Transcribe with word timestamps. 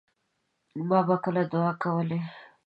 ما 0.87 0.99
به 1.07 1.15
کله 1.23 1.41
دعاګانې 1.51 1.81
کولې. 1.81 2.19